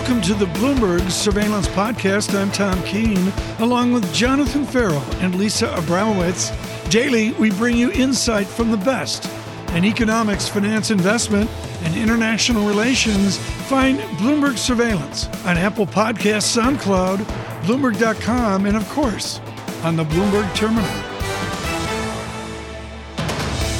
[0.00, 2.34] Welcome to the Bloomberg Surveillance Podcast.
[2.34, 6.90] I'm Tom Keene, along with Jonathan Ferro and Lisa Abramowicz.
[6.90, 9.30] Daily, we bring you insight from the best
[9.74, 11.50] in economics, finance, investment,
[11.82, 13.36] and international relations.
[13.68, 17.18] Find Bloomberg Surveillance on Apple Podcasts, SoundCloud,
[17.64, 19.38] Bloomberg.com, and of course,
[19.84, 20.90] on the Bloomberg Terminal.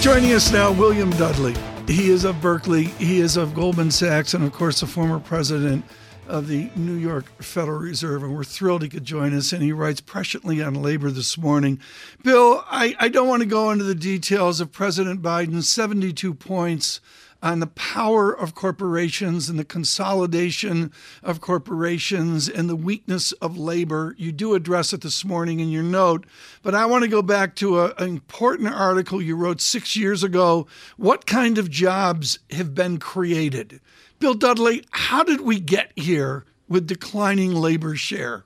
[0.02, 1.54] Joining us now, William Dudley.
[1.88, 5.82] He is of Berkeley, he is of Goldman Sachs, and of course, the former president
[6.30, 9.52] of the New York Federal Reserve, and we're thrilled he could join us.
[9.52, 11.80] And he writes presciently on labor this morning.
[12.22, 17.00] Bill, I, I don't want to go into the details of President Biden's 72 points
[17.42, 24.14] on the power of corporations and the consolidation of corporations and the weakness of labor.
[24.18, 26.26] You do address it this morning in your note,
[26.62, 30.22] but I want to go back to a, an important article you wrote six years
[30.22, 30.66] ago.
[30.96, 33.80] What kind of jobs have been created?
[34.20, 38.44] Bill Dudley, how did we get here with declining labor share?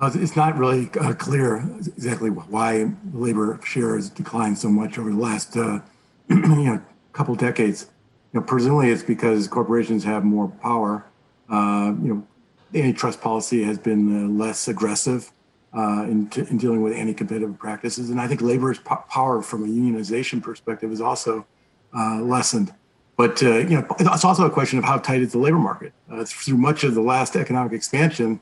[0.00, 5.10] Uh, it's not really uh, clear exactly why labor share has declined so much over
[5.10, 5.78] the last uh,
[6.28, 7.86] you know couple decades.
[8.32, 11.04] You know, presumably it's because corporations have more power.
[11.48, 12.26] Uh, you know,
[12.74, 15.30] antitrust policy has been uh, less aggressive
[15.76, 19.64] uh, in, t- in, dealing with anti-competitive practices, and I think labor's po- power from
[19.64, 21.46] a unionization perspective is also
[21.92, 22.74] lessened.
[23.20, 25.92] But uh, you know, it's also a question of how tight is the labor market.
[26.10, 28.40] Uh, through much of the last economic expansion,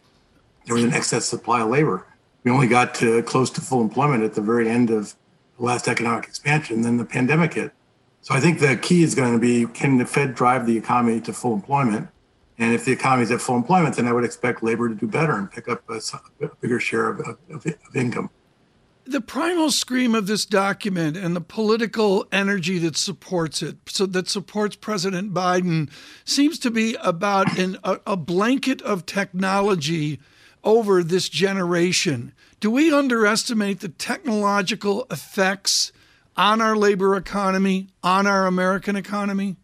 [0.66, 2.06] there was an excess supply of labor.
[2.44, 5.16] We only got to close to full employment at the very end of
[5.56, 6.82] the last economic expansion.
[6.82, 7.72] Then the pandemic hit.
[8.20, 11.20] So I think the key is going to be: can the Fed drive the economy
[11.22, 12.06] to full employment?
[12.56, 15.08] And if the economy is at full employment, then I would expect labor to do
[15.08, 16.00] better and pick up a,
[16.40, 17.18] a bigger share of,
[17.50, 18.30] of, of income
[19.10, 24.28] the primal scream of this document and the political energy that supports it, so that
[24.28, 25.90] supports President Biden,
[26.24, 30.20] seems to be about an, a, a blanket of technology
[30.62, 32.32] over this generation.
[32.60, 35.92] Do we underestimate the technological effects
[36.36, 39.56] on our labor economy, on our American economy?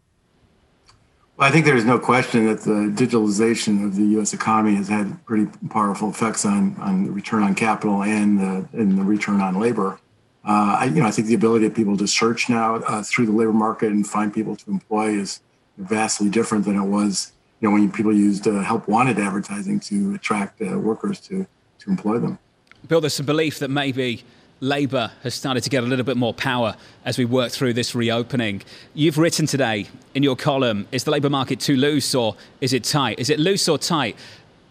[1.37, 4.33] Well, I think there's no question that the digitalization of the U.S.
[4.33, 8.97] economy has had pretty powerful effects on, on the return on capital and the, and
[8.97, 9.99] the return on labor.
[10.47, 13.25] Uh, I, you know, I think the ability of people to search now uh, through
[13.25, 15.41] the labor market and find people to employ is
[15.77, 20.15] vastly different than it was, you know, when people used uh, help wanted advertising to
[20.15, 21.45] attract uh, workers to
[21.79, 22.39] to employ them.
[22.87, 24.23] Bill, there's some belief that maybe
[24.61, 27.93] Labour has started to get a little bit more power as we work through this
[27.93, 28.61] reopening.
[28.93, 32.83] You've written today in your column is the labour market too loose or is it
[32.85, 33.19] tight?
[33.19, 34.15] Is it loose or tight?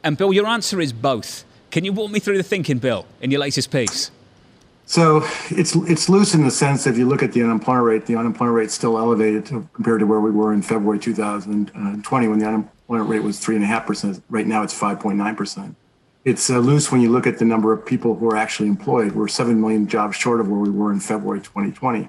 [0.02, 1.44] And Bill, your answer is both.
[1.70, 4.10] Can you walk me through the thinking, Bill, in your latest piece?
[4.86, 8.06] So it's it's loose in the sense that if you look at the unemployment rate,
[8.06, 11.72] the unemployment rate is still elevated to, compared to where we were in February 2020
[11.74, 14.22] uh, when the unemployment rate was three and a half percent.
[14.28, 15.74] Right now, it's 5.9 percent
[16.24, 19.12] it's uh, loose when you look at the number of people who are actually employed.
[19.12, 22.08] We're 7 million jobs short of where we were in February 2020.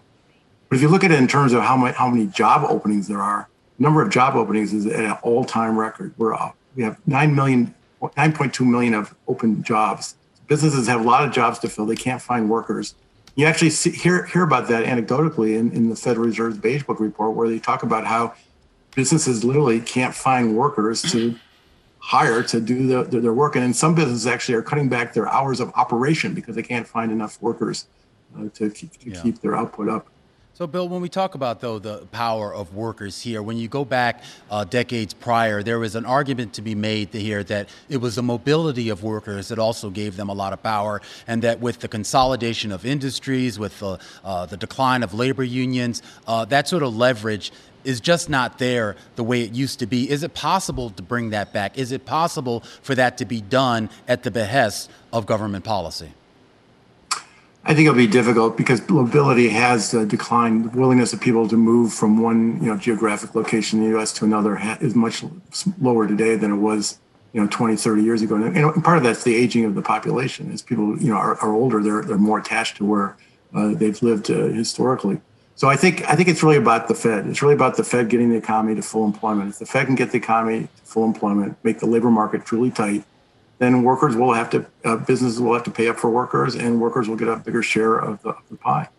[0.69, 3.21] But if you look at it in terms of how how many job openings there
[3.21, 6.13] are, number of job openings is at an all-time record.
[6.17, 10.15] We're uh, we have 9 million, 9.2 million of open jobs.
[10.47, 11.85] Businesses have a lot of jobs to fill.
[11.85, 12.95] They can't find workers.
[13.35, 16.99] You actually see, hear, hear about that anecdotally in, in the Federal Reserve's Beige Book
[16.99, 18.33] report, where they talk about how
[18.93, 21.35] businesses literally can't find workers to
[22.05, 23.55] hire to do the, their work.
[23.55, 26.87] And in some businesses actually are cutting back their hours of operation because they can't
[26.87, 27.87] find enough workers
[28.37, 29.21] uh, to, keep, to yeah.
[29.23, 30.07] keep their output up.
[30.57, 33.83] So, Bill, when we talk about though the power of workers here, when you go
[33.83, 38.15] back uh, decades prior, there was an argument to be made here that it was
[38.15, 41.79] the mobility of workers that also gave them a lot of power, and that with
[41.79, 46.83] the consolidation of industries, with the, uh, the decline of labor unions, uh, that sort
[46.83, 47.51] of leverage
[47.83, 50.09] is just not there the way it used to be.
[50.09, 51.77] Is it possible to bring that back?
[51.77, 56.13] Is it possible for that to be done at the behest of government policy?
[57.67, 60.71] I think it'll be difficult because mobility has declined.
[60.71, 64.13] The willingness of people to move from one, you know, geographic location in the U.S.
[64.13, 65.23] to another is much
[65.81, 66.99] lower today than it was,
[67.33, 68.35] you know, 20, 30 years ago.
[68.35, 70.51] And, and part of that's the aging of the population.
[70.51, 73.17] As people, you know, are, are older, they're they're more attached to where
[73.55, 75.19] uh, they've lived uh, historically.
[75.55, 77.25] So I think I think it's really about the Fed.
[77.25, 79.49] It's really about the Fed getting the economy to full employment.
[79.49, 82.69] If the Fed can get the economy to full employment, make the labor market truly
[82.69, 83.05] tight,
[83.57, 86.81] then workers will have to, uh, businesses will have to pay up for workers, and
[86.81, 88.89] workers will get a bigger share of the, of the pie.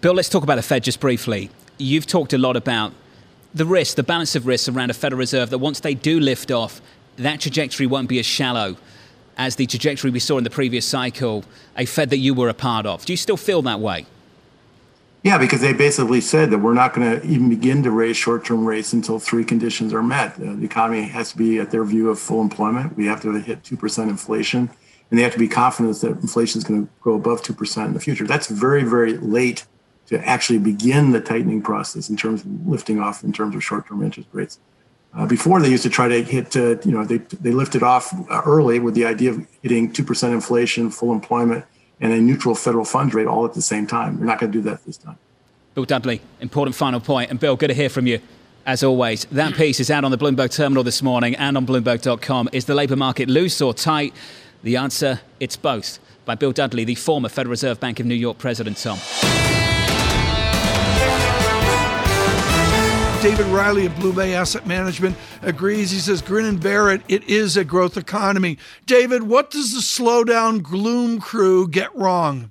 [0.00, 1.50] Bill, let's talk about the Fed just briefly.
[1.78, 2.92] You've talked a lot about
[3.54, 6.50] the risk, the balance of risks around a Federal Reserve that once they do lift
[6.50, 6.80] off,
[7.16, 8.76] that trajectory won't be as shallow
[9.38, 11.44] as the trajectory we saw in the previous cycle,
[11.76, 13.04] a Fed that you were a part of.
[13.04, 14.06] Do you still feel that way?
[15.26, 18.64] Yeah, because they basically said that we're not going to even begin to raise short-term
[18.64, 20.34] rates until three conditions are met.
[20.34, 22.96] Uh, the economy has to be at their view of full employment.
[22.96, 24.70] We have to hit two percent inflation,
[25.10, 27.88] and they have to be confident that inflation is going to go above two percent
[27.88, 28.24] in the future.
[28.24, 29.66] That's very, very late
[30.06, 34.04] to actually begin the tightening process in terms of lifting off in terms of short-term
[34.04, 34.60] interest rates.
[35.12, 38.14] Uh, before they used to try to hit, uh, you know, they they lifted off
[38.46, 41.64] early with the idea of hitting two percent inflation, full employment,
[42.00, 44.18] and a neutral federal funds rate all at the same time.
[44.18, 45.18] We're not going to do that this time.
[45.74, 47.30] Bill Dudley, important final point.
[47.30, 48.20] And Bill, good to hear from you.
[48.64, 52.50] As always, that piece is out on the Bloomberg terminal this morning and on Bloomberg.com.
[52.52, 54.14] Is the labour market loose or tight?
[54.62, 55.98] The answer, it's both.
[56.24, 58.98] By Bill Dudley, the former Federal Reserve Bank of New York president, Tom.
[63.22, 65.90] David Riley of BlueBay Asset Management agrees.
[65.90, 67.02] He says, grin and bear it.
[67.08, 68.58] It is a growth economy.
[68.84, 72.50] David, what does the slowdown gloom crew get wrong?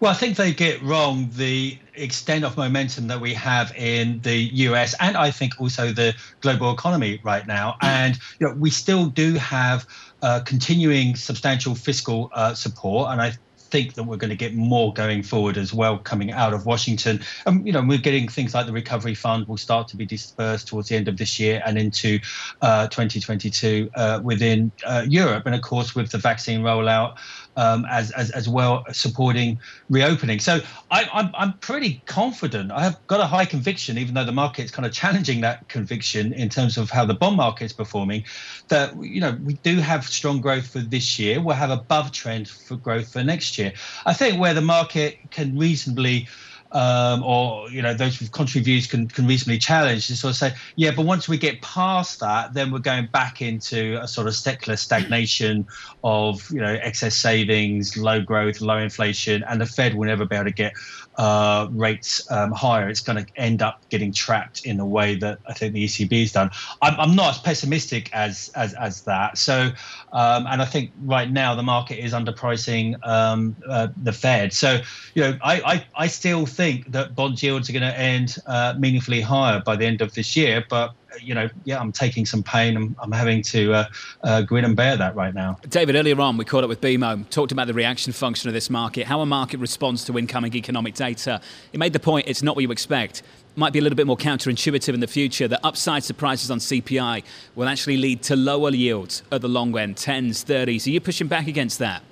[0.00, 4.36] Well, I think they get wrong the extent of momentum that we have in the
[4.36, 7.76] US and I think also the global economy right now.
[7.80, 9.86] And you know, we still do have
[10.20, 13.12] uh, continuing substantial fiscal uh, support.
[13.12, 13.32] And I
[13.74, 17.18] think that we're going to get more going forward as well coming out of Washington.
[17.44, 20.68] Um, you know, we're getting things like the recovery fund will start to be dispersed
[20.68, 22.20] towards the end of this year and into
[22.62, 27.16] uh, 2022 uh, within uh, Europe, and of course with the vaccine rollout
[27.56, 29.58] um, as, as, as well supporting
[29.88, 30.40] reopening.
[30.40, 30.60] So
[30.90, 32.72] I, I'm, I'm pretty confident.
[32.72, 36.32] I have got a high conviction, even though the market's kind of challenging that conviction
[36.32, 38.24] in terms of how the bond market is performing,
[38.68, 41.40] that you know we do have strong growth for this year.
[41.40, 43.72] We'll have above trend for growth for next year.
[44.06, 46.28] I think where the market can reasonably
[46.74, 50.36] um, or you know those with contrary views can, can reasonably challenge and sort of
[50.36, 54.26] say, yeah, but once we get past that, then we're going back into a sort
[54.26, 55.66] of secular stagnation
[56.02, 60.34] of you know excess savings, low growth, low inflation, and the Fed will never be
[60.34, 60.72] able to get
[61.16, 62.88] uh, rates um, higher.
[62.88, 66.20] It's going to end up getting trapped in the way that I think the ECB
[66.20, 66.50] has done.
[66.82, 69.38] I'm, I'm not as pessimistic as as, as that.
[69.38, 69.70] So,
[70.12, 74.52] um, and I think right now the market is underpricing um, uh, the Fed.
[74.52, 74.80] So,
[75.14, 78.74] you know, I, I, I still think that bond yields are going to end uh,
[78.78, 80.90] meaningfully higher by the end of this year, but
[81.20, 82.76] you know, yeah, I'm taking some pain.
[82.76, 83.84] I'm, I'm having to uh,
[84.22, 85.58] uh, grin and bear that right now.
[85.68, 88.70] David, earlier on, we caught up with BMO, talked about the reaction function of this
[88.70, 91.40] market, how a market responds to incoming economic data.
[91.72, 93.22] He made the point it's not what you expect.
[93.56, 97.22] Might be a little bit more counterintuitive in the future that upside surprises on CPI
[97.54, 100.86] will actually lead to lower yields at the long end, 10s, 30s.
[100.86, 102.02] Are you pushing back against that?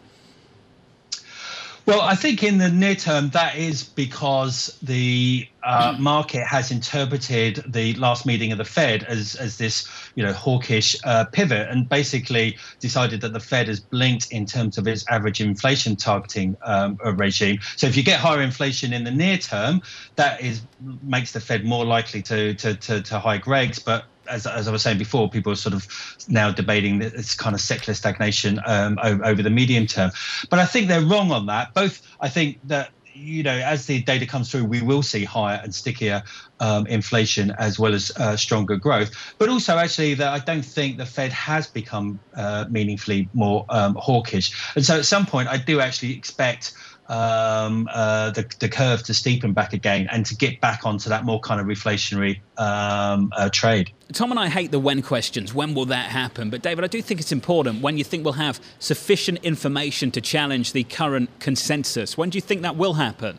[1.84, 7.64] Well, I think in the near term, that is because the uh, market has interpreted
[7.66, 11.88] the last meeting of the Fed as as this, you know, hawkish uh, pivot, and
[11.88, 16.98] basically decided that the Fed has blinked in terms of its average inflation targeting um,
[17.16, 17.58] regime.
[17.76, 19.82] So, if you get higher inflation in the near term,
[20.14, 20.62] that is
[21.02, 24.70] makes the Fed more likely to to to, to hike rates, but as, as I
[24.72, 25.86] was saying before, people are sort of
[26.28, 30.10] now debating this kind of secular stagnation um, over, over, the medium term.
[30.50, 31.74] But I think they're wrong on that.
[31.74, 35.60] Both, I think that you know, as the data comes through, we will see higher
[35.62, 36.22] and stickier
[36.60, 39.34] um, inflation as well as uh, stronger growth.
[39.38, 43.96] But also, actually, that I don't think the Fed has become uh, meaningfully more um,
[43.98, 44.52] hawkish.
[44.76, 46.72] And so, at some point, I do actually expect
[47.12, 51.26] um, uh, the, the curve to steepen back again and to get back onto that
[51.26, 53.92] more kind of reflationary um, uh, trade.
[54.14, 55.52] Tom and I hate the when questions.
[55.52, 56.48] When will that happen?
[56.48, 60.22] But David, I do think it's important when you think we'll have sufficient information to
[60.22, 62.16] challenge the current consensus.
[62.16, 63.38] When do you think that will happen?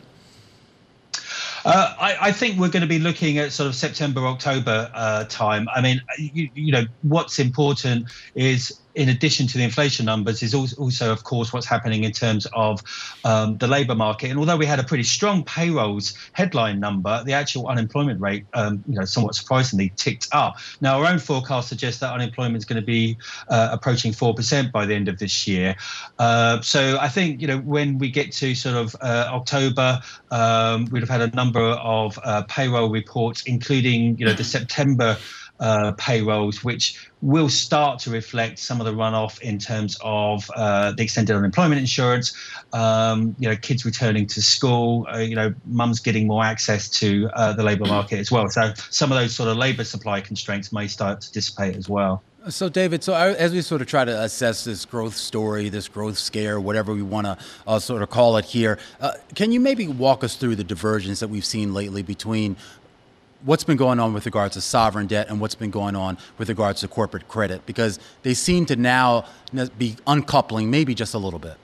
[1.64, 5.24] Uh, I, I, think we're going to be looking at sort of September, October uh,
[5.24, 5.66] time.
[5.74, 10.54] I mean, you, you, know, what's important is in addition to the inflation numbers, is
[10.54, 12.82] also, of course, what's happening in terms of
[13.24, 14.30] um, the labour market.
[14.30, 18.84] And although we had a pretty strong payrolls headline number, the actual unemployment rate, um,
[18.88, 20.56] you know, somewhat surprisingly ticked up.
[20.80, 23.16] Now, our own forecast suggests that unemployment is going to be
[23.48, 25.76] uh, approaching four percent by the end of this year.
[26.18, 30.86] Uh, so I think you know when we get to sort of uh, October, um,
[30.86, 35.16] we'd have had a number of uh, payroll reports, including you know the September
[35.60, 40.92] uh, payrolls, which will start to reflect some of the runoff in terms of uh,
[40.92, 42.34] the extended unemployment insurance.
[42.72, 45.06] Um, you know, kids returning to school.
[45.12, 48.48] Uh, you know, mums getting more access to uh, the labour market as well.
[48.48, 52.22] So some of those sort of labour supply constraints may start to dissipate as well.
[52.50, 56.18] So, David, so as we sort of try to assess this growth story, this growth
[56.18, 59.88] scare, whatever we want to uh, sort of call it here, uh, can you maybe
[59.88, 62.56] walk us through the divergence that we've seen lately between
[63.44, 66.48] what's been going on with regards to sovereign debt and what's been going on with
[66.48, 69.24] regards to corporate credit because they seem to now
[69.78, 71.56] be uncoupling maybe just a little bit.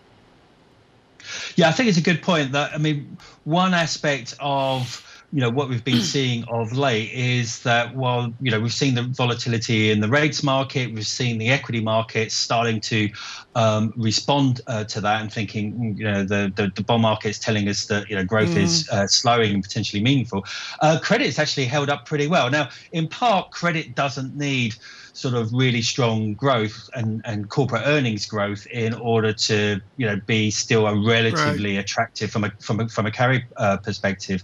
[1.57, 2.53] Yeah, I think it's a good point.
[2.53, 7.63] That I mean, one aspect of you know what we've been seeing of late is
[7.63, 11.49] that while you know we've seen the volatility in the rates market, we've seen the
[11.49, 13.09] equity market starting to
[13.55, 17.29] um, respond uh, to that and thinking mm, you know the, the, the bond market
[17.29, 18.63] is telling us that you know growth mm.
[18.63, 20.45] is uh, slowing and potentially meaningful.
[20.81, 22.51] Uh, credit's actually held up pretty well.
[22.51, 24.75] Now, in part, credit doesn't need
[25.13, 30.17] sort of really strong growth and, and corporate earnings growth in order to you know
[30.27, 31.85] be still a relatively right.
[31.85, 34.43] attractive from a from a, from a carry uh, perspective.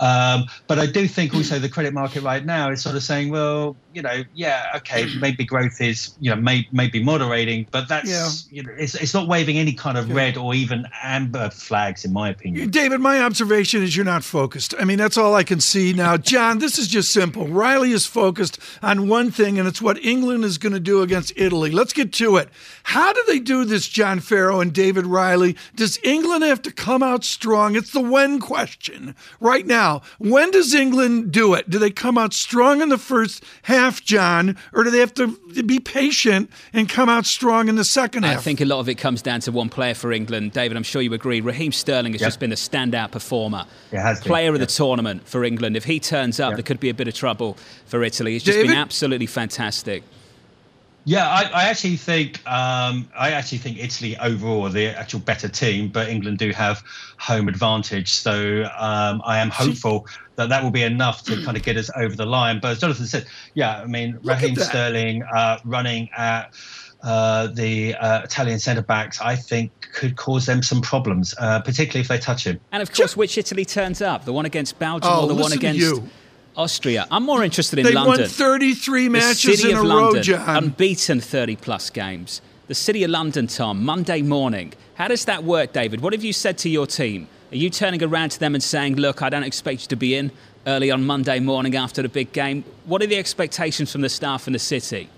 [0.00, 3.30] Um, but I do think also the credit market right now is sort of saying,
[3.30, 8.10] well, you know, yeah, okay, maybe growth is you know may maybe moderating, but that's
[8.10, 8.28] yeah.
[8.50, 10.14] you know it's it's not waving any kind of yeah.
[10.14, 12.70] red or even amber flags in my opinion.
[12.70, 14.74] David, my observation is you're not focused.
[14.78, 16.16] I mean, that's all I can see now.
[16.30, 17.46] John, this is just simple.
[17.48, 21.32] Riley is focused on one thing, and it's what England is going to do against
[21.36, 21.70] Italy.
[21.70, 22.48] Let's get to it.
[22.84, 25.56] How do they do this, John Ferro and David Riley?
[25.74, 27.76] Does England have to come out strong?
[27.76, 30.02] It's the when question right now.
[30.18, 31.68] When does England do it?
[31.70, 35.28] Do they come out strong in the first half, John, or do they have to
[35.64, 38.38] be patient and come out strong in the second half?
[38.38, 40.52] I think a lot of it comes down to one player for England.
[40.52, 41.40] David, I'm sure you agree.
[41.40, 42.28] Raheem Sterling has yep.
[42.28, 43.64] just been a standout performer.
[44.20, 45.76] Player of the tournament for England.
[45.76, 46.56] If he turns up, yep.
[46.58, 47.56] there could be a bit of trouble
[47.86, 48.32] for Italy.
[48.32, 48.68] He's just David?
[48.68, 50.02] been absolutely fantastic.
[51.04, 55.48] Yeah, I, I actually think um, I actually think Italy overall are the actual better
[55.48, 56.82] team, but England do have
[57.18, 58.10] home advantage.
[58.10, 61.90] So um, I am hopeful that that will be enough to kind of get us
[61.96, 62.60] over the line.
[62.60, 66.54] But as Jonathan said, yeah, I mean Raheem Sterling uh, running at
[67.02, 72.00] uh, the uh, Italian centre backs, I think, could cause them some problems, uh, particularly
[72.00, 72.60] if they touch him.
[72.72, 74.24] And of course, which Italy turns up?
[74.24, 76.02] The one against Belgium oh, or the one against
[76.56, 77.06] Austria.
[77.10, 78.16] I'm more interested in they London.
[78.16, 80.64] They won 33 matches in a London, row, John.
[80.64, 82.42] Unbeaten 30 plus games.
[82.68, 84.72] The City of London, Tom, Monday morning.
[84.94, 86.00] How does that work, David?
[86.00, 87.28] What have you said to your team?
[87.52, 90.14] Are you turning around to them and saying, look, I don't expect you to be
[90.14, 90.30] in
[90.66, 92.64] early on Monday morning after the big game?
[92.84, 95.08] What are the expectations from the staff in the city?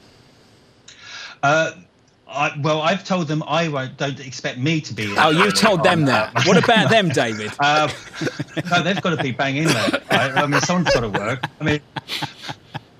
[1.42, 1.72] Uh,
[2.32, 3.96] I, well, I've told them I won't.
[3.96, 5.14] Don't expect me to be.
[5.16, 6.32] Oh, you've told them that.
[6.46, 7.52] What about them, David?
[7.60, 7.88] Uh,
[8.70, 9.90] no, they've got to be banging there.
[10.10, 10.36] Right?
[10.36, 11.44] I mean, someone's got to work.
[11.60, 11.80] I mean,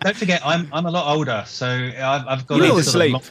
[0.01, 3.17] don't forget, I'm I'm a lot older, so I've, I've got you to sleep.
[3.17, 3.31] Of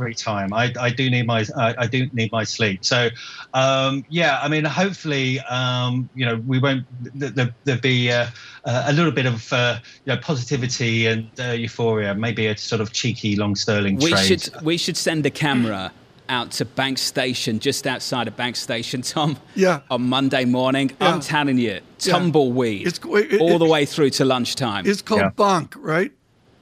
[0.00, 0.52] free time.
[0.52, 2.84] I, I do need my I, I do need my sleep.
[2.84, 3.08] So
[3.52, 8.26] um, yeah, I mean, hopefully, um, you know, we won't there, there be uh,
[8.64, 12.14] a little bit of uh, you know positivity and uh, euphoria.
[12.14, 13.96] Maybe a sort of cheeky long sterling.
[13.96, 14.26] We trade.
[14.26, 15.92] should we should send a camera.
[16.40, 19.36] Out to Bank Station, just outside of Bank Station, Tom.
[19.56, 19.80] Yeah.
[19.90, 21.08] On Monday morning, yeah.
[21.08, 23.16] I'm telling you, tumbleweed, yeah.
[23.18, 24.86] it, it, all the way through to lunchtime.
[24.86, 25.30] It's called yeah.
[25.30, 26.12] bunk, right?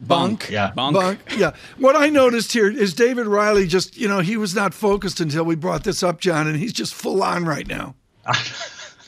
[0.00, 0.48] Bunk.
[0.50, 0.70] Yeah.
[0.74, 0.94] Bunk.
[0.94, 1.18] Bunk.
[1.36, 1.52] Yeah.
[1.78, 5.44] What I noticed here is David Riley just, you know, he was not focused until
[5.44, 7.94] we brought this up, John, and he's just full on right now.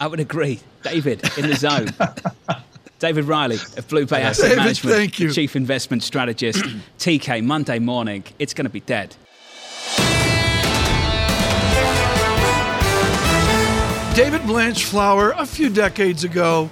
[0.00, 0.60] I would agree.
[0.82, 1.88] David in the zone.
[2.98, 5.32] David Riley of BlueBay Asset David, Management, thank you.
[5.32, 6.62] Chief Investment Strategist.
[6.98, 9.16] TK, Monday morning, it's going to be dead.
[14.14, 16.68] David Blanchflower, a few decades ago,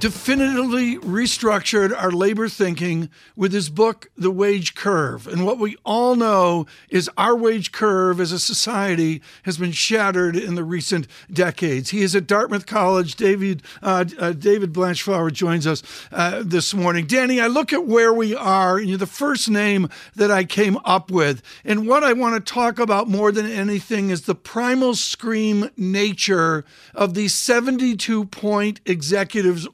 [0.00, 5.26] definitively restructured our labor thinking with his book, The Wage Curve.
[5.26, 10.36] And what we all know is our wage curve as a society has been shattered
[10.36, 11.90] in the recent decades.
[11.90, 13.16] He is at Dartmouth College.
[13.16, 17.06] David, uh, uh, David Blanchflower joins us uh, this morning.
[17.06, 20.78] Danny, I look at where we are, and you're the first name that I came
[20.84, 21.42] up with.
[21.64, 26.64] And what I want to talk about more than anything is the primal scream nature
[26.94, 29.66] of these 72 point executives.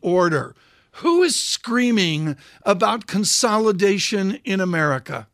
[0.98, 5.26] Who is screaming about consolidation in America?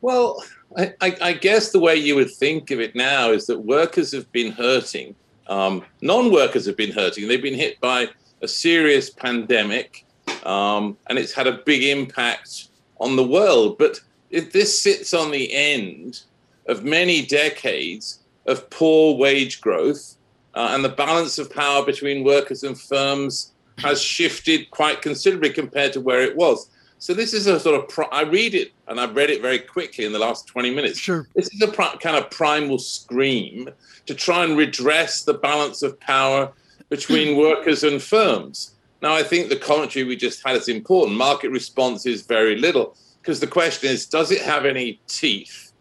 [0.00, 0.42] Well,
[0.76, 4.30] I, I, guess the way you would think of it now is that workers have
[4.30, 5.16] been hurting.
[5.48, 7.26] Um, non workers have been hurting.
[7.26, 8.08] They've been hit by
[8.40, 10.06] a serious pandemic,
[10.44, 12.68] um, and it's had a big impact
[13.00, 13.76] on the world.
[13.76, 14.00] But
[14.30, 16.22] if this sits on the end
[16.66, 20.16] of many decades of poor wage growth,
[20.54, 25.92] uh, and the balance of power between workers and firms has shifted quite considerably compared
[25.92, 26.68] to where it was.
[26.98, 29.58] So this is a sort of pri- I read it and I've read it very
[29.58, 30.98] quickly in the last 20 minutes.
[30.98, 31.26] Sure.
[31.34, 33.70] This is a kind of primal scream
[34.04, 36.52] to try and redress the balance of power
[36.90, 38.74] between workers and firms.
[39.00, 41.16] Now I think the commentary we just had is important.
[41.16, 45.72] Market response is very little because the question is does it have any teeth?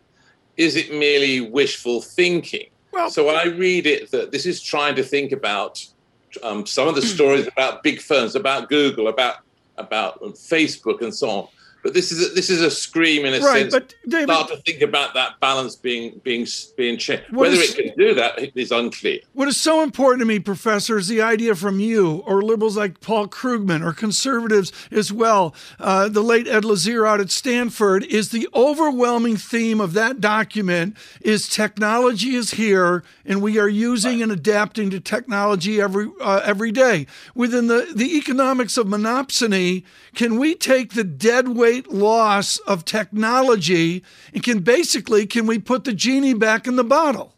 [0.55, 2.69] Is it merely wishful thinking?
[2.91, 5.85] Well, so when I read it, that this is trying to think about
[6.43, 9.37] um, some of the stories about big firms, about Google, about
[9.77, 11.47] about Facebook, and so on.
[11.83, 13.73] But this is a, this is a scream in a right, sense.
[13.73, 16.45] But David, start to think about that balance being being
[16.75, 17.31] being changed.
[17.31, 19.19] Whether is, it can do that is unclear.
[19.33, 22.99] What is so important to me, Professor, is the idea from you or liberals like
[22.99, 25.55] Paul Krugman or conservatives as well.
[25.79, 30.97] Uh, the late Ed Lazear out at Stanford is the overwhelming theme of that document
[31.21, 34.23] is technology is here and we are using right.
[34.23, 37.07] and adapting to technology every uh, every day.
[37.33, 39.83] Within the the economics of monopsony,
[40.13, 45.83] can we take the dead weight loss of technology and can basically can we put
[45.83, 47.35] the genie back in the bottle?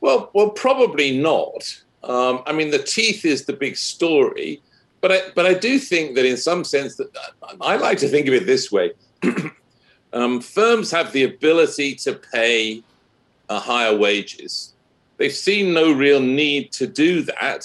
[0.00, 1.82] Well, well, probably not.
[2.02, 4.60] Um, I mean, the teeth is the big story,
[5.00, 7.08] but I, but I do think that in some sense that
[7.60, 8.92] I like to think of it this way:
[10.12, 12.82] um, firms have the ability to pay
[13.48, 14.74] uh, higher wages.
[15.16, 17.64] They've seen no real need to do that,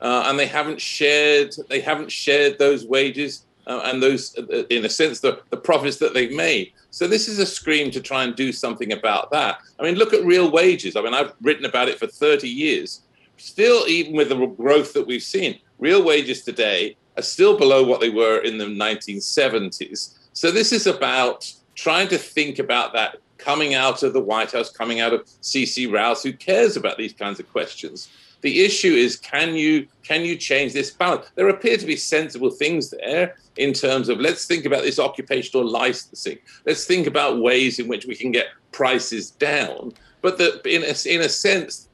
[0.00, 4.84] uh, and they haven't shared they haven't shared those wages uh, and those, uh, in
[4.84, 6.72] a sense, the, the profits that they've made.
[6.90, 9.60] So this is a scream to try and do something about that.
[9.78, 10.96] I mean, look at real wages.
[10.96, 13.02] I mean, I've written about it for 30 years.
[13.36, 18.00] Still, even with the growth that we've seen, real wages today are still below what
[18.00, 20.18] they were in the 1970s.
[20.32, 24.68] So this is about trying to think about that coming out of the White House,
[24.68, 28.08] coming out of Ceci Rouse, who cares about these kinds of questions.
[28.42, 31.26] The issue is can you can you change this balance?
[31.34, 35.66] There appear to be sensible things there in terms of let's think about this occupational
[35.68, 36.38] licensing.
[36.66, 39.92] Let's think about ways in which we can get prices down.
[40.22, 41.88] But that in a, in a sense,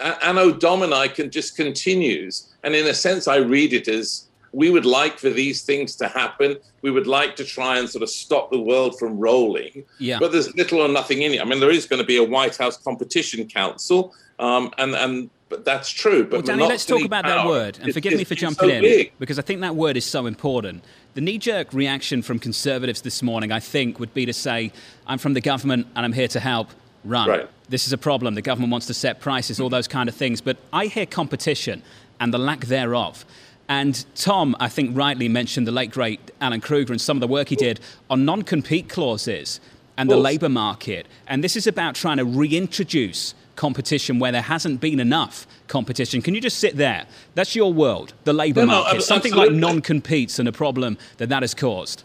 [0.00, 2.52] Anno Domini can just continues.
[2.62, 6.08] And in a sense, I read it as we would like for these things to
[6.08, 6.56] happen.
[6.82, 9.84] We would like to try and sort of stop the world from rolling.
[9.98, 10.18] Yeah.
[10.18, 11.40] But there's little or nothing in it.
[11.40, 15.30] I mean, there is going to be a White House Competition Council, um, and and
[15.48, 16.24] but that's true.
[16.24, 17.78] But well, Danny, let's talk about that word.
[17.80, 19.12] And forgive me for jumping so in big.
[19.18, 20.84] because I think that word is so important.
[21.14, 24.72] The knee jerk reaction from conservatives this morning, I think, would be to say,
[25.06, 26.70] I'm from the government and I'm here to help.
[27.04, 27.28] Run.
[27.28, 27.48] Right.
[27.68, 28.34] This is a problem.
[28.34, 30.40] The government wants to set prices, all those kind of things.
[30.40, 31.84] But I hear competition
[32.18, 33.24] and the lack thereof.
[33.68, 37.28] And Tom, I think, rightly mentioned the late great Alan Krueger and some of the
[37.28, 37.78] work he did
[38.10, 39.60] on non compete clauses
[39.96, 41.06] and the labour market.
[41.26, 46.22] And this is about trying to reintroduce competition where there hasn't been enough competition.
[46.22, 47.06] Can you just sit there?
[47.34, 48.94] That's your world, the labour no, market.
[48.94, 52.04] No, Something like non competes and a problem that that has caused.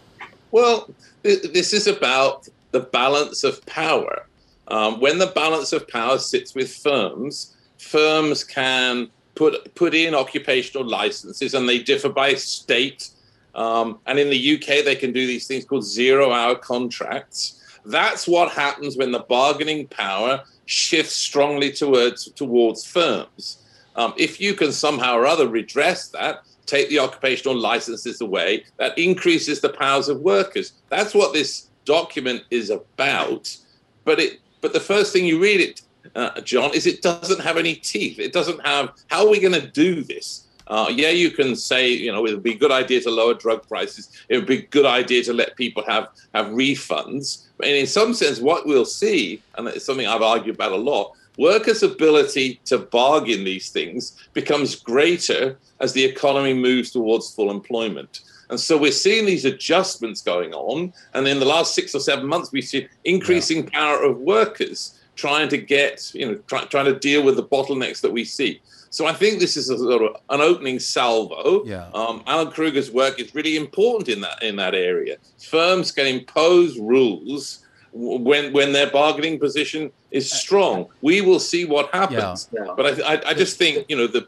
[0.51, 0.89] Well,
[1.23, 4.25] this is about the balance of power.
[4.67, 10.87] Um, when the balance of power sits with firms, firms can put put in occupational
[10.87, 13.09] licenses, and they differ by state.
[13.53, 17.60] Um, and in the UK, they can do these things called zero-hour contracts.
[17.85, 23.57] That's what happens when the bargaining power shifts strongly towards towards firms.
[23.95, 28.97] Um, if you can somehow or other redress that, take the occupational licenses away, that
[28.97, 30.73] increases the powers of workers.
[30.89, 33.55] That's what this document is about.
[34.05, 35.81] But it, but the first thing you read it,
[36.15, 38.19] uh, John, is it doesn't have any teeth.
[38.19, 38.91] It doesn't have.
[39.09, 40.47] How are we going to do this?
[40.67, 43.33] Uh, yeah, you can say, you know, it would be a good idea to lower
[43.33, 44.09] drug prices.
[44.29, 47.47] It would be a good idea to let people have have refunds.
[47.63, 51.13] And in some sense, what we'll see, and it's something I've argued about a lot,
[51.37, 58.21] workers' ability to bargain these things becomes greater as the economy moves towards full employment.
[58.49, 60.93] And so we're seeing these adjustments going on.
[61.13, 65.47] And in the last six or seven months, we see increasing power of workers trying
[65.49, 68.61] to get, you know, try, trying to deal with the bottlenecks that we see.
[68.91, 71.63] So I think this is a sort of an opening salvo.
[71.63, 71.89] Yeah.
[71.93, 75.15] Um, Alan Krueger's work is really important in that in that area.
[75.39, 80.87] Firms can impose rules when when their bargaining position is strong.
[81.01, 82.49] We will see what happens.
[82.51, 82.73] Yeah.
[82.75, 84.27] But I, I, I just think you know the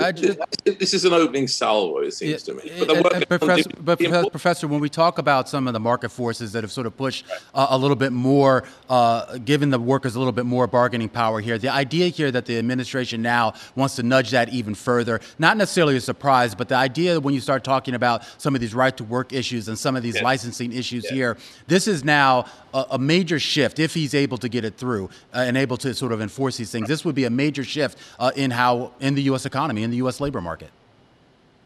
[0.00, 0.38] I just,
[0.78, 2.70] this is an opening salvo, it seems to me.
[2.86, 3.98] But, professor, but
[4.30, 7.24] professor, when we talk about some of the market forces that have sort of pushed
[7.54, 11.40] uh, a little bit more, uh, given the workers a little bit more bargaining power
[11.40, 15.56] here, the idea here that the administration now wants to nudge that even further, not
[15.56, 18.96] necessarily a surprise, but the idea when you start talking about some of these right
[18.96, 22.98] to work issues and some of these licensing issues here, this is now a, a,
[22.98, 26.20] major shift if he's able to get it through uh, and able to sort of
[26.20, 26.86] enforce these things.
[26.86, 29.46] This would be a major shift uh, in how in the U.S.
[29.46, 30.20] economy, in the U.S.
[30.20, 30.59] labor market.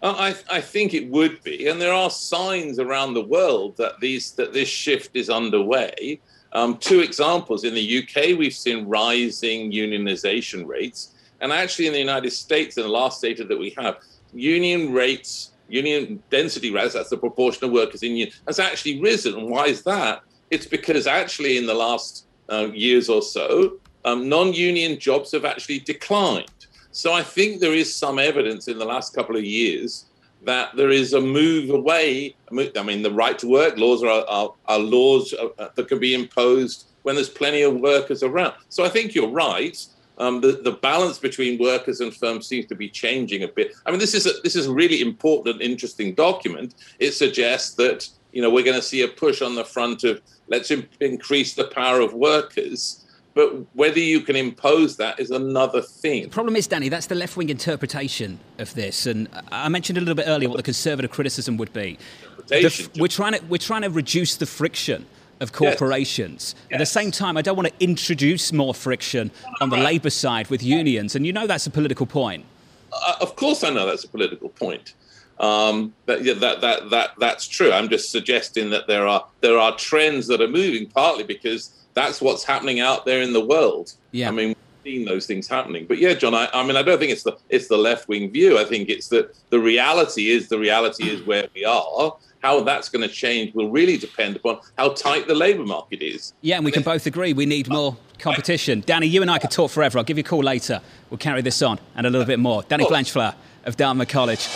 [0.05, 4.33] I, I, think it would be, and there are signs around the world that these
[4.33, 6.21] that this shift is underway.
[6.53, 11.99] Um, two examples in the UK, we've seen rising unionization rates, and actually in the
[11.99, 13.97] United States, in the last data that we have,
[14.35, 19.35] union rates, union density rates, that's the proportion of workers in union, has actually risen.
[19.35, 20.21] And why is that?
[20.51, 25.79] It's because actually in the last uh, years or so, um, non-union jobs have actually
[25.79, 26.51] declined.
[26.95, 30.07] So I think there is some evidence in the last couple of years
[30.45, 32.37] that there is a move away.
[32.49, 36.15] I mean, the right to work laws are, are, are laws uh, that can be
[36.15, 38.55] imposed when there's plenty of workers around.
[38.69, 39.85] So I think you're right.
[40.19, 43.75] Um, the, the balance between workers and firms seems to be changing a bit.
[43.85, 46.77] I mean, this is a, this is a really important interesting document.
[47.01, 50.23] It suggests that you know we're going to see a push on the front of
[50.47, 53.04] let's increase the power of workers
[53.35, 56.23] but whether you can impose that is another thing.
[56.23, 59.07] The problem is, Danny, that's the left wing interpretation of this.
[59.07, 61.99] And I mentioned a little bit earlier what the conservative criticism would be.
[62.47, 65.07] The, we're, trying to, we're trying to reduce the friction
[65.41, 66.55] of corporations.
[66.71, 66.75] Yes.
[66.75, 70.49] At the same time, I don't want to introduce more friction on the Labour side
[70.49, 71.17] with unions.
[71.17, 72.45] And you know that's a political point.
[72.93, 74.95] Uh, of course, I know that's a political point.
[75.41, 77.73] Um, that, yeah, that, that, that, that's true.
[77.73, 82.21] I'm just suggesting that there are, there are trends that are moving, partly because that's
[82.21, 83.95] what's happening out there in the world.
[84.13, 84.29] Yeah.
[84.29, 85.87] I mean, we've seen those things happening.
[85.87, 88.31] But yeah, John, I, I mean, I don't think it's the it's the left wing
[88.31, 88.59] view.
[88.59, 91.27] I think it's that the reality is the reality is mm.
[91.27, 92.17] where we are.
[92.43, 96.35] How that's going to change will really depend upon how tight the labour market is.
[96.43, 98.83] Yeah, and we can both agree we need more competition.
[98.85, 99.97] Danny, you and I could talk forever.
[99.97, 100.83] I'll give you a call later.
[101.09, 102.63] We'll carry this on and a little bit more.
[102.65, 104.47] Danny Blanchflower of Dartmouth College.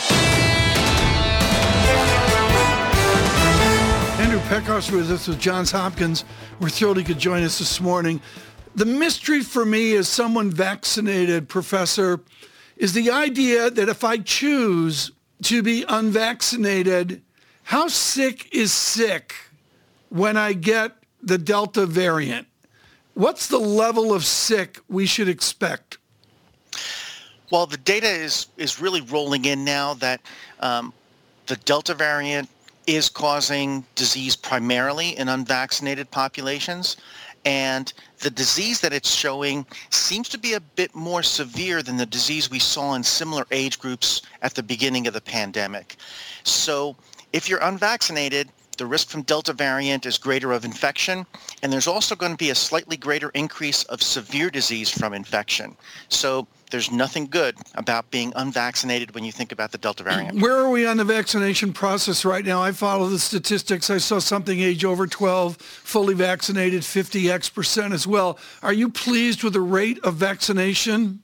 [4.49, 6.25] Pekosz with us with Johns Hopkins.
[6.59, 8.19] We're thrilled he could join us this morning.
[8.75, 12.21] The mystery for me as someone vaccinated, Professor,
[12.79, 17.21] is the idea that if I choose to be unvaccinated,
[17.65, 19.35] how sick is sick
[20.09, 22.47] when I get the Delta variant?
[23.13, 25.99] What's the level of sick we should expect?
[27.53, 30.23] Well, the data is is really rolling in now that
[30.61, 30.95] um,
[31.49, 32.49] the Delta variant
[32.89, 36.97] is causing disease primarily in unvaccinated populations.
[37.45, 42.07] And the disease that it's showing seems to be a bit more severe than the
[42.07, 45.97] disease we saw in similar age groups at the beginning of the pandemic.
[46.45, 46.97] So
[47.35, 51.27] if you're unvaccinated, the risk from Delta variant is greater of infection,
[51.63, 55.77] and there's also going to be a slightly greater increase of severe disease from infection.
[56.09, 60.41] So there's nothing good about being unvaccinated when you think about the Delta variant.
[60.41, 62.63] Where are we on the vaccination process right now?
[62.63, 63.91] I follow the statistics.
[63.91, 68.39] I saw something age over 12, fully vaccinated, 50x percent as well.
[68.63, 71.23] Are you pleased with the rate of vaccination?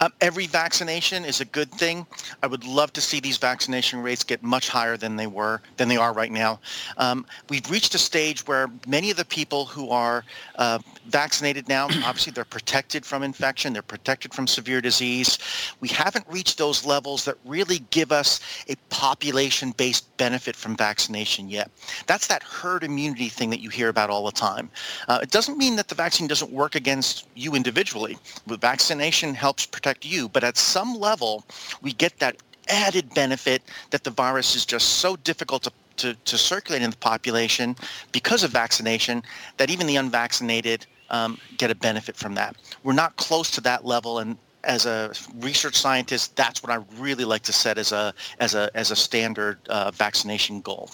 [0.00, 2.06] Um, every vaccination is a good thing.
[2.42, 5.88] I would love to see these vaccination rates get much higher than they were than
[5.88, 6.60] they are right now.
[6.96, 10.24] Um, we've reached a stage where many of the people who are
[10.56, 15.38] uh, vaccinated now, obviously they're protected from infection, they're protected from severe disease.
[15.80, 21.70] We haven't reached those levels that really give us a population-based benefit from vaccination yet.
[22.06, 24.70] That's that herd immunity thing that you hear about all the time.
[25.08, 28.18] Uh, it doesn't mean that the vaccine doesn't work against you individually.
[28.46, 30.28] The vaccination helps protect you.
[30.28, 31.44] But at some level,
[31.82, 32.36] we get that
[32.68, 36.96] added benefit that the virus is just so difficult to to, to circulate in the
[36.98, 37.76] population
[38.12, 39.22] because of vaccination
[39.56, 42.56] that even the unvaccinated um, get a benefit from that.
[42.82, 47.24] We're not close to that level, and as a research scientist, that's what I really
[47.24, 50.90] like to set as a as a as a standard uh, vaccination goal.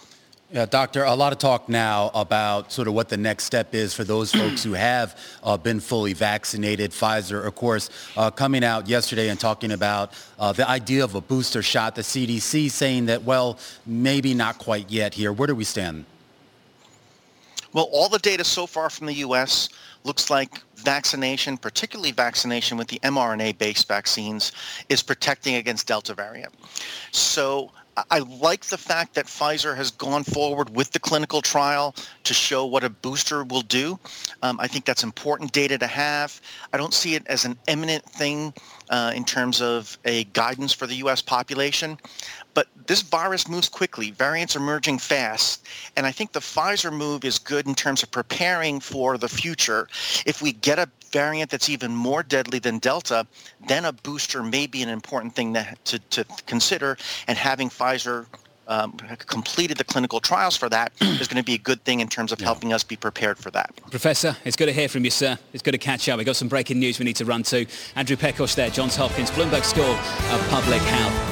[0.53, 3.95] Yeah, Doctor, a lot of talk now about sort of what the next step is
[3.95, 6.91] for those folks who have uh, been fully vaccinated.
[6.91, 11.23] Pfizer, of course, uh, coming out yesterday and talking about uh, the idea of a
[11.23, 11.95] booster shot.
[11.95, 15.33] The CDC saying that, well, maybe not quite yet here.
[15.33, 16.05] Where do we stand?
[17.73, 19.69] Well, all the data so far from the U.S.
[20.05, 24.53] looks like vaccination, particularly vaccination with the mRNA-based vaccines,
[24.89, 26.53] is protecting against Delta variant.
[27.13, 27.71] So
[28.11, 32.65] I like the fact that Pfizer has gone forward with the clinical trial to show
[32.65, 33.99] what a booster will do.
[34.43, 36.41] Um, I think that's important data to have.
[36.73, 38.55] I don't see it as an imminent thing
[38.89, 41.21] uh, in terms of a guidance for the U.S.
[41.21, 41.99] population.
[42.55, 44.11] But this virus moves quickly.
[44.11, 45.67] Variants are emerging fast.
[45.97, 49.89] And I think the Pfizer move is good in terms of preparing for the future.
[50.27, 53.27] If we get a variant that's even more deadly than Delta,
[53.69, 56.97] then a booster may be an important thing to, to, consider.
[57.29, 58.27] And having Pfizer
[58.69, 62.09] um, completed the clinical trials for that is going to be a good thing in
[62.09, 62.47] terms of yeah.
[62.47, 63.75] helping us be prepared for that.
[63.91, 65.39] Professor, it's good to hear from you, sir.
[65.53, 66.17] It's good to catch up.
[66.17, 67.67] We've got some breaking news we need to run to.
[67.97, 71.32] Andrew Pekosz there, Johns Hopkins, Bloomberg School of Public Health.